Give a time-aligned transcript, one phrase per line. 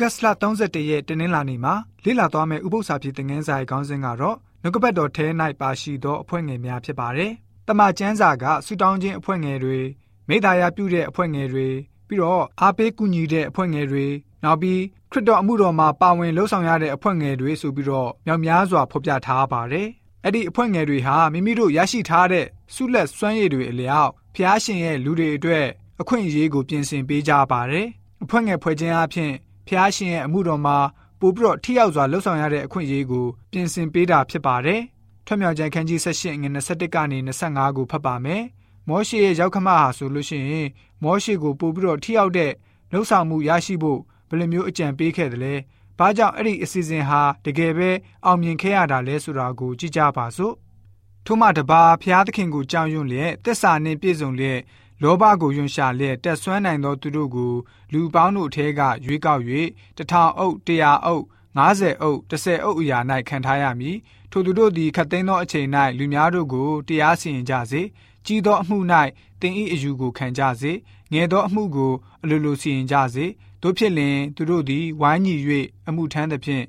[0.00, 0.26] ဂတ်စ်လ
[0.60, 1.74] 31ရက်တနင်္လာနေ့မှာ
[2.04, 5.26] လေ့လာသွားမယ့်ဥပုသ္စာဖြစ်တဲ့ငန်းစာရဲ့ခေါင်းစဉ်ကတော့နှုတ်ကပတ်တော်ထဲ၌
[5.60, 7.32] ပါရှိသောအဖွဲ့ငယ်များဖြစ်ပါတယ်။
[7.68, 9.80] တမန်ကျမ်းစာကဆူတောင်းခြင်းအဖွဲ့ငယ်တွေ
[10.28, 11.68] မိသားရပြုတဲ့အဖွဲ့ငယ်တွေ
[12.08, 14.06] ပြီးတော့အားပေးကူညီတဲ့အဖွဲ့ငယ်တွေ
[14.44, 14.80] နောက်ပြီး
[15.10, 19.88] ခရစ်တော်အမှုတော်မှာပါဝင်လှုပ်ဆောင်ရတဲ့အဖွဲ့ငယ်တွေဆိုပြီးတော့မြောက်များစွာဖော်ပြထားပါတယ်။
[20.24, 25.66] အဲ့ဒီအဖွဲ့ငယ်တွေဟာမိမိတို့ရရှိထားတဲ့ဆုလက်စွမ်းရည်တွေအလျောက်ဖျားရှင်ရဲ့လူတွေအတွက်
[26.00, 27.86] အခွင့်အရေးကိုပြင်ဆင်ပေးကြပါတယ်။
[28.24, 29.30] အဖွဲ့ငယ်ဖွဲ့ခြင်းအပြင်
[29.66, 30.76] ဖျားရှင်ရဲ့အမှုတော်မှာ
[31.20, 34.80] ပို့ပြီးတော့ထိရောက်စွာလှုပ်ဆောင်ရတဲ့အခွင့်အရေးကိုပြင်ဆင်ပေးတာဖြစ်ပါတယ်။
[35.26, 38.42] ထွတ်မြောက်ကျမ်းခန်းကြီး78ငွေ21ကနေ25ကိုဖတ်ပါမယ်။
[38.88, 40.68] မောရှေရဲ့ရောက်ခမဟာဆိုလို့ရှိရင်
[41.02, 42.52] မောရှေကိုပို့ပြီးတော့ထိရောက်တဲ့
[42.92, 45.54] လှုပ်ဆောင်မှုရရှိဖို့ဘယ်လိုမျိုးအကြံပေးခဲ့တယ်လဲ။
[45.98, 47.90] ဘာကြောင့်အဲ့ဒီအစီအစဉ်ဟာတကယ်ပဲ
[48.24, 50.54] အောင်မြင်ခဲ့ရတာလဲဆိုတာကိုကြည့်ကြပါစို့။
[51.26, 54.60] ထို့မှတပါဖျားသခင်ကိုကြောက်ရွံ့လျက်တစ္ဆာနှင့်ပြည့်စုံလျက်
[55.02, 57.52] လောဘကိုယွန်ရှာလျက်တက်ဆွမ်းနိုင်သောသူတို့ကို
[57.92, 59.42] လူပေါင်းတို့ထဲကရွေးကောက်၍
[59.96, 61.24] တထောင်အုပ်တရာအုပ်
[61.58, 63.96] 90အုပ်30အုပ်အရာ၌ခံထားရမည်
[64.30, 67.82] ထိုသူတို့သည်ခတ်သိမ်းသောအချိန်၌လူများတို့ကိုတရားစီရင်ကြစေ
[68.26, 68.78] ကြီးသောအမှု၌
[69.40, 70.72] တင်ဤအယူကိုခံကြစေ
[71.12, 73.26] ငယ်သောအမှုကိုအလိုလိုစီရင်ကြစေ
[73.62, 75.34] တို့ဖြစ်လင်သူတို့သည်ဝိုင်းညီ၍
[75.88, 76.64] အမှုထမ်းသဖြင့်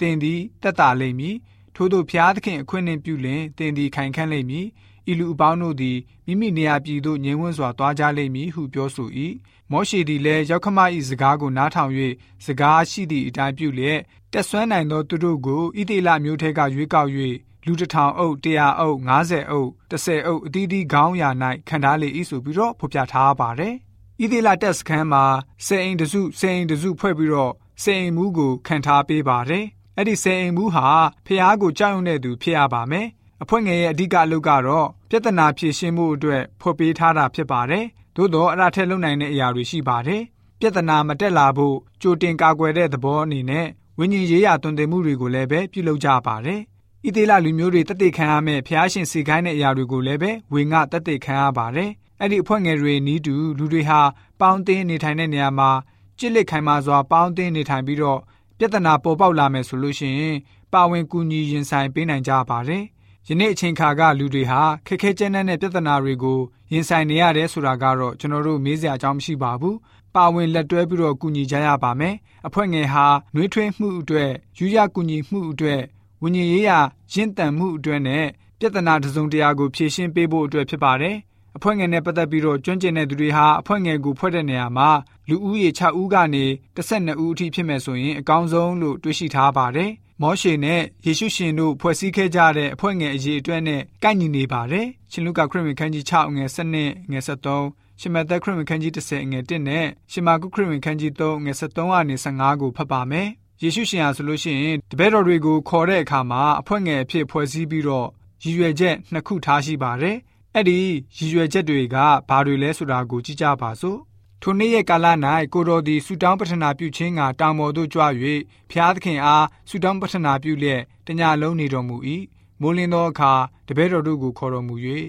[0.00, 1.36] တင်သည်တက်တာလိမ့်မည်
[1.74, 4.66] ထို့သောဖျားသခင်အခွင့်နှင့်ပြုလင်တင်သည်ခိုင်ခန့်လိမ့်မည်
[5.10, 9.08] ဤလူအပေါင်းတို့သည်မိမိနေရာပြည်သို့ငြိမ်ဝှက်စွာသွားကြလိမ့်မည်ဟုပြောဆို၏
[9.70, 10.78] မောရှေသည်လည်းရောက်ခမ၏
[11.08, 11.92] စကားကိုနားထောင်၍
[12.44, 14.00] စကားရှိသည့်အတိုင်းပြုလျက်
[14.32, 17.10] တက်ဆွမ်းနိုင်သောသူတို့ကိုဣသေလမျိုးထဲကရွေးကောက်၍
[17.66, 21.30] လူတစ်ထောင်အုပ်တရာအုပ်90အုပ်30အုပ်အသီးသီးခေါင်းရာ၌
[21.68, 23.74] ခံထားလေ၏ဆိုပြီးတော့ဖော်ပြထားပါတယ်
[24.22, 25.24] ဣသေလတက်စခန်းမှာ
[25.66, 29.64] စေအိမ်တစုစေအိမ်တစုဖွဲ့ပြီးတော့စေအိမ်မူးကိုခံထားပေးပါတယ်
[29.96, 30.88] အဲ့ဒီစေအိမ်မူးဟာ
[31.26, 33.06] ဖះကိုကြောက်ရွံ့တဲ့သူဖြစ်ရပါမယ်
[33.42, 37.84] အဖွဲ့ငယ်ရဲ့အဓိကအလုပ်ကတော့ပြဿနာဖြေရှင်းမှုအတွက်ဖွပေးထားတာဖြစ်ပါတယ်။
[38.16, 40.22] သို့တော့အဲ့ဒါထက်လုံနိုင်တဲ့အရာတွေရှိပါတယ်။
[40.60, 43.66] ပြဿနာမတက်လာဖို့ကြိုတင်ကာကွယ်တဲ့သဘောအနေနဲ့
[43.98, 46.60] ဝိညာဉ်ရေးရာတွင်တင်မှုတွေကိုလည်းပဲပြုလုပ်ကြပါတယ်။
[47.06, 54.00] ဣသေလလူမျိုးတွေတသက်ခံရမယ့်ဖျားရှင်စီခိုင်းတဲ့အရာတွေကိုလည်းပဲဝေငှတသက်ခံရပါတယ်။အဲ့ဒီအဖွဲ့ငယ်တွေနီးတူလူတွေဟာ
[54.40, 55.70] ပေါင်းတင်းနေထိုင်တဲ့နေရာမှာ
[56.18, 58.20] ကြစ်လက်ခိုင်မာစွာပေါင်းတင်းနေထိုင်ပြီးတော့
[58.58, 60.36] ပြဿနာပေါ်ပေါက်လာမယ်ဆိုလို့ရှိရင်
[60.72, 62.84] ပါဝင်ကူညီရင်ဆိုင်ပေးနိုင်ကြပါတယ်။
[63.30, 66.38] ယနေ့အချိန်ခါကလူတွေဟာခက်ခဲကျန်းတဲ့ပြဿနာတွေကို
[66.72, 69.76] ရင်ဆိုင်နေရတယ်ဆိုတာကတော့ကျွန်တော်တို့မေးစရာအကြောင်းမရှိပါဘူး။
[70.14, 72.14] ပါဝင်လက်တွဲပြီးတော့ကူညီကြရပါမယ်။
[72.46, 75.80] အဖွဲ့ငယ်ဟာနှွေးထွေးမှုအတွက်ယူရကူညီမှုအတွက်
[76.22, 76.78] ဝิญဉ်ရေးရာ
[77.12, 78.26] ရင့်တန်မှုအတွက်နဲ့
[78.58, 81.16] ပြဿနာတစုံတရာကိုဖြေရှင်းပေးဖို့အတွက်ဖြစ်ပါတယ်။
[81.56, 84.90] အဖွဲ့ငယ်နဲ့ပတ်သက်ပြီးတော့ကျွမ်းကျင်တဲ့သူတွေဟာအဖွဲ့ငယ်ကိုဖွဲ့တဲ့နေရာမှာ
[85.28, 86.44] လူဦးရေ6ဦးကနေ
[86.76, 89.90] 12ဦးအထိဖြစ်မယ်ဆိုရင်အကောင်းဆုံးလို့တွေးရှိထားပါတယ်။
[90.22, 96.76] မောရှေနဲ့ယေရှုရှင်တို့ဖွဲ့စည်းခဲ့ကြတဲ့အဖွဲ့ငယ်အရေးအတွက်နဲ့ကိုက်ညီနေပါတယ်။ရှင်လုကာခရစ်ဝင်ခန်းကြီး6ငယ်7င
[97.16, 103.28] ယ်73ရှမသက်ခရစ်ဝင်ခန်းကြီး30ငယ်1နဲ့ရှမာကုခရစ်ဝင်ခန်းကြီး3ငယ်73ကနေ15ကိုဖတ်ပါမယ်။
[103.62, 108.08] ယေရှုရှင်ဟာဆိုလို့ရှိရင်တပည့်တော်တွေကိုခေါ်တဲ့အခါမှာအဖွဲ့ငယ်အဖြစ်ဖွဲ့စည်းပြီးတော့
[108.42, 110.16] ရည်ရွယ်ချက်နှစ်ခုထားရှိပါတယ်။
[110.54, 110.78] အဲ့ဒီ
[111.16, 111.96] ရည်ရွယ်ချက်တွေက
[112.28, 113.98] ဘာတွေလဲဆိုတာကိုကြည့်ကြပါစို့
[114.42, 115.06] ထိုနေ့ရဲ့ကာလ၌
[115.52, 118.02] ကိုတော်သည်ဆူတောင်းပတနာပြုခြင်းကတောင်ပေါ်သို့ကြွ၍
[118.70, 121.96] ဖျားသခင်အားဆူတောင်းပတနာပြုလျက်တညလုံးနေတော်မူ၏
[122.60, 123.32] မိုးလင်းသောအခါ
[123.68, 124.74] တပည့်တော်တို့ကိုခေါ်တော်မူ၍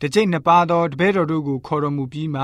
[0.00, 2.42] တကြိတ်နှစ်ပါးသောတပည့်တော်တို့ကိုခေါ်တော်မူပြီးမှ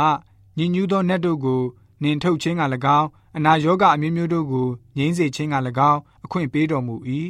[0.58, 1.62] ညင်ညူးသောနတ်တို့ကို
[2.02, 2.62] နှင်ထုတ်ခြင်းက၎
[2.98, 5.56] င်းအနာရောဂအမျိုးမျိုးတို့ကိုငြိမ်းစေခြင်းက၎
[5.90, 6.96] င်းအခွင့်ပေးတော်မူ၏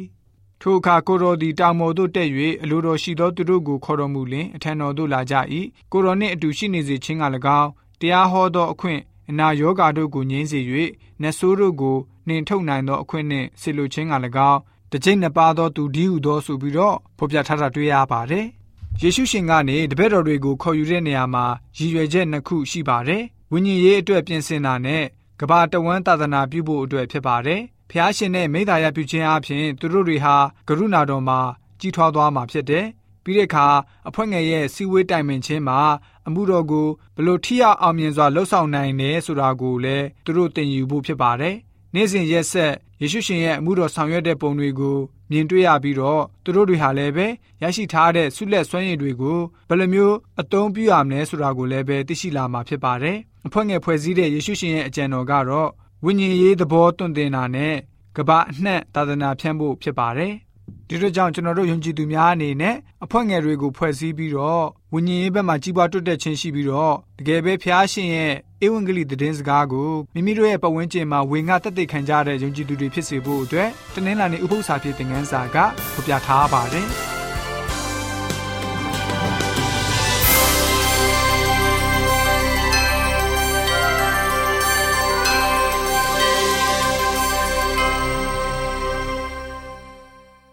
[0.61, 2.29] ထိုအခါကိုတော်သည်တောင်ပေါ်သို့တက်၍
[2.61, 5.35] အလိုတော်ရှိသောသူတို့ကိုခေါ်တော်မူလင်အထံတော်သို့လာကြ၏
[5.91, 7.25] ကိုတော်နှင့်အတူရှိနေစေခြင်းက၎
[7.59, 10.59] င်း တရားဟောသောအခွင့်အနာယောဂါတို့ကိုငြိမ်းစေ၍
[11.21, 14.13] နတ်ဆိုးတို့ကိုနှင်ထုတ်နိုင်သောအခွင့်နှင့်ဆေလိုခြင်းက၎
[14.51, 14.59] င်း
[14.91, 18.45] တကြိတ်နှစ်ပါးသောသူဒီဟုသောဆိုပြီးတော့ဖော်ပြထားတာတွေ့ရပါတယ်။
[19.01, 21.45] ယေရှုရှင်ကနေတပည့်တော်တွေကိုခေါ်ယူတဲ့နေရာမှာ
[21.77, 25.03] ရည်ရွယ်ချက်နှစ်ခုရှိပါတယ်။ဝိညာဉ်ရေးအတွက်ပြင်ဆင်တာနဲ့
[25.39, 27.61] ကဘာတဝမ်းသာသနာပြုဖို့အတွက်ဖြစ်ပါတယ်။
[27.91, 30.35] ဖျားရှင်နဲ့မိသားရပြုခြင်းအပြင်သူတို့တွေဟာ
[30.67, 31.39] ကရုဏာတော်မှာ
[31.79, 32.85] ကြီးထွားသွားမှာဖြစ်တယ်။
[33.29, 33.67] ပြီးတဲ့အခါ
[34.09, 35.79] အဖွဲ့ငယ်ရဲ့စီဝေးတိုင်ပင်ခြင်းမှာ
[36.27, 41.55] အမှုတော်ကိုဘလို့ထိရောက်အောင်မြင်စွာလှုပ်ဆောင်နိုင်တယ်ဆိုတာကိုလည်းသူတို့သင်ယူဖို့ဖြစ်ပါတယ်။
[41.95, 44.97] နေ့စဉ်ရက်ဆက်ယေရှုရှင်ရဲ့အမှုတော်ဆောင်ရွက်တဲ့ပုံတွေကို
[45.31, 47.27] မြင်တွေ့ရပြီးတော့သူတို့တွေဟာလည်းပဲ
[47.61, 53.17] ရရှိထားတဲ့ဆုလက်စွမ်းရည်တွေကိုဘယ်လိုမျိုးအသုံးပြုရမလဲဆိုတာကိုလည်းပဲသိရှိလာမှာဖြစ်ပါတယ်။
[53.47, 55.69] အဖွဲ့ငယ်ဖွဲ့စည်းတဲ့ယေရှုရှင်ရဲ့အကြံတော်ကတော့
[56.05, 57.75] ဝိညာဉ်ရေးသဘောတွင်တင်တာနဲ့
[58.17, 60.33] ကဘာအနှံ့သာသနာဖြန့်ဖို့ဖြစ်ပါတယ်။
[60.91, 68.33] ဒီလိုကြောင့်ကျွန်တော်တို့ယုံကြည်သူများအနေနဲ့အဖွဲ့ငယ်တွေကိုဖွဲ့စည်းပြီးတော့ဝိညာဉ်ရေးဘက်မှာကြီးပွားတိုးတက်ခြင်းရှိပြီးတော့တကယ်ပဲဖျားရှင်ရဲ့
[68.65, 75.57] ဧဝံဂေလိသတင်းစကားကိုမိမိတို့ရဲ့ပတ်ဝန်းကျင်မှာဝေငှတက်တဲ့ခံကြတဲ့ယုံကြည်သူတွေဖြစ်စေဖို့အတွက်တနင်္လာနေ့ဥပုသ္စာပြေသင်ခန်းစာက
[75.93, 76.87] ဖော်ပြထားပါတယ်။